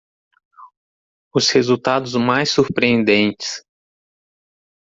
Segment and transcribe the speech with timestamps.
[1.35, 3.63] Os resultados mais surpreendentes